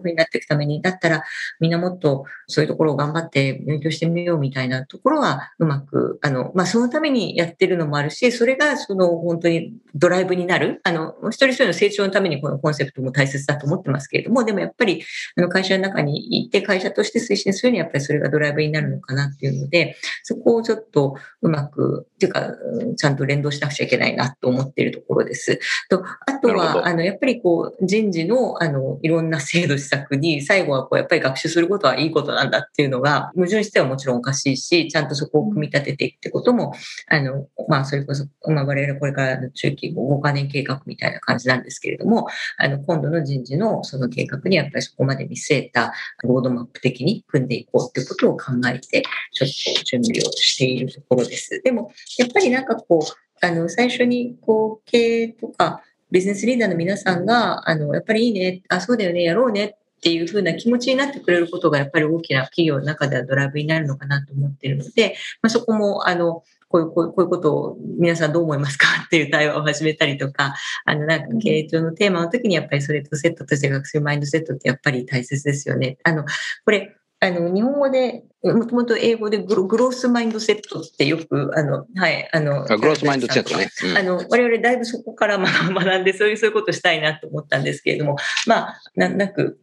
[0.00, 1.22] うふうになっていくために、だったら
[1.60, 15.02] みんなもっとそういうところを頑張って勉強してみようみたいなところはうまく、あの、まあ、そのためにやってるのもあるし、それがその本当にドライブになる、あの、一人一人の成長のためにこのコンセプトも大切だと思ってますけれども、でもやっぱり、
[15.36, 22.52] あの、会社の中にいて会社として推進するにはやっぱりそれがドライブになるのかなっていうので、そこをちょっとうまく、っていうか、
[22.96, 25.58] ちゃんと連動しなくちゃいけないなと思っているところです。
[25.88, 36.72] と、あとは、あの、やっぱりこう、人事の、あの、いろんな制度施策に、最後はこう、やっぱり学習することはいいことなんだっていうのが、矛盾してはもちろんおかしいし、ちゃんとそこを組み立てていくってことも、
[37.08, 42.26] あの、まあ、それこそ、まあ、我々これからの中期5カ年計画みたいな感じなんですけれども、
[42.58, 51.60] あの、今度の人事のその計画にやっぱりそこまで見据えたロードマップ的に組んでいこうってことを考えて、ちょっと準備をしているところです。
[51.62, 70.54] でも、やっぱりなんかこう、あの、最初にこう、経営とか、ビジネスリーダーの皆さんが、あの、やっぱりいいね、あ、そうだよね、やろうねっていうふうな気持ちになってくれることが、やっぱり大きな企業の中ではドライブになるのかなと思っているので、まあ、そこも、あの、こういう、こういうこういうことを皆さんどう思いますかっていう対話を始めたりとか、
[70.86, 75.98] あの、なんか経営上のテーマの時にやっぱりそれとセットとして学習マインドセットってやっぱり大切ですよね。
[76.04, 76.24] あの、
[76.64, 83.68] これ、あの、日本語で、もともと英語でグログロースマインドセットってよく、あの、はい、あの、グロースマインドセットね。
[83.84, 85.46] うん、あの、我々だいぶそこから学
[86.00, 88.16] んで、そういう、そういうことしたいなと思ったんですけれども、
[88.46, 89.60] まあ、なんなく、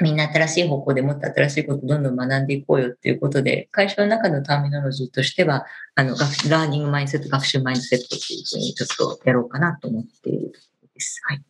[0.00, 11.20] みんな新しい方向でもっと新しいことをどんどん学んでいこうよっていうことで、会社の中のターミノロジーとしては、あの、学ラーニングマインドセット、学習マインドセットっていうふうにちょっとやろうかなと思っているところです。
[11.24, 11.42] はい。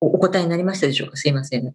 [0.00, 1.16] おお答えになりましたでしょうか？
[1.16, 1.74] すいません。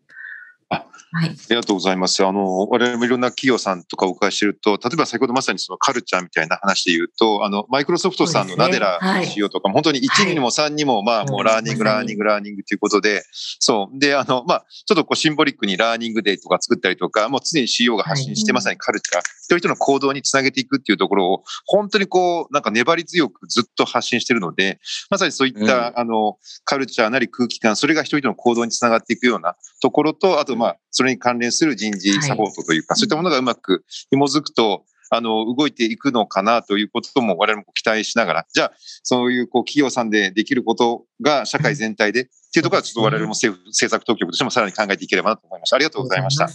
[0.73, 2.25] あはい、ありがとうございます。
[2.25, 13.23] あの、我々もいろんな企業さんとかお伺いしてると、例えば先ほどまさにそのカルチャーみたいな話で言うと、あの、マイクロソフトさんのナデラ CEO とかも、本当に1にも3にも、まあもう learning、learning、learning ということで、
[13.59, 13.99] そう。
[13.99, 24.79] で、あの、まあ、ちょっとこう symbolic に learning day とか作ったりとか、もう常に CEO が発信して、まさにカルチャー、一人一人の行動につなげていくっていうところを、本当にこう、なんか粘り強くずっと発信してるので、
[25.11, 45.75] まさにそういった、あの、カルチャーなり空気感、それが一人一人の行動につながっていくようなところと、あとまあ、それに関連する人事サポートというか、はい、そういったものがうまく紐づくと、あの、動いていくのかなということも我々も期待しながら、じゃあ、そういうこう企業さんでできることが社会全体で、っていうところはちょっと我々も政府政策当局としてもさらに考えていければなと思いました。
[45.75, 46.47] ありがとうございました。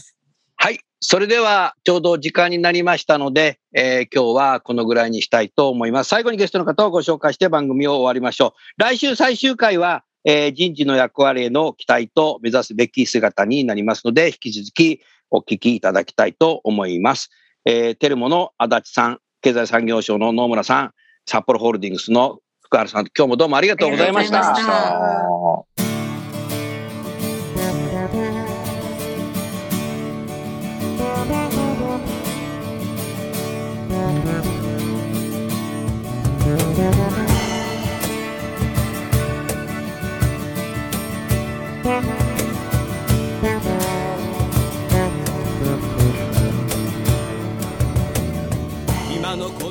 [0.57, 0.81] はい。
[1.01, 6.09] それでは、ちょうど時間になりましたので、えー、今日はこのぐらいにしたいと思います。
[6.09, 8.81] 最後にゲストの方をご紹介して番組を終わりましょう。
[8.81, 15.01] 来週最終回は、えー、人事の役割への期待と目指すべき姿になりますので、引き続き
[15.31, 17.31] お聞きいただきたいと思います。
[17.65, 20.93] えー、テルモの足立さん、経済産業省の野村さん、
[21.27, 25.78] 札幌ホールディングスの福原さん、今日もどうもありがとうございました。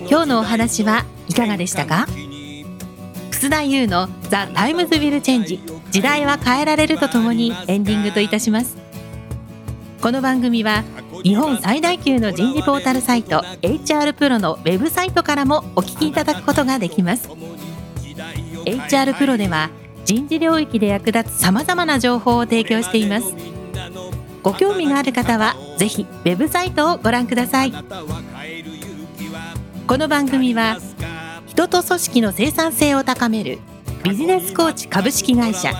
[0.10, 2.08] 今日のお話はいかがでしたか？
[3.32, 5.62] 楠田祐の The Times Will Change
[5.92, 8.76] 時代は変えられるとともにエンディングといたします。
[10.02, 10.84] この番組は
[11.24, 17.30] 日本最大級の人事ポータルサイト HR プロのウェブサイトからもお聞きいただくことができます。
[18.66, 19.70] HR プロでは
[20.08, 23.36] 人事領域で役立つさまざまな情報を提供しています。
[24.42, 27.74] ご興味がある方はぜひウェブサイトをご覧ください。
[29.86, 30.78] この番組は
[31.46, 33.60] 人と組織の生産性を高める
[34.06, 35.74] ビジネスコーチ株式会社。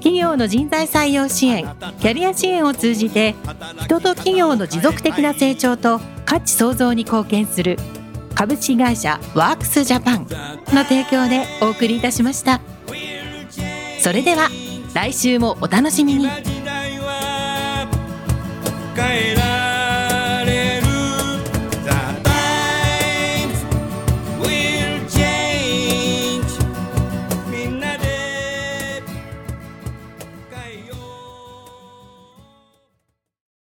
[0.00, 1.62] 企業の人材採用支援
[2.00, 3.36] キャリア支援を通じて
[3.84, 7.78] 人と企業の持続的な成長と価値創造に貢献する
[8.34, 10.26] 株式会社ワークスジャパン
[10.74, 12.60] の提供でお送りいたしました。
[14.00, 14.48] それでは
[14.94, 16.28] 来週もお楽しみに。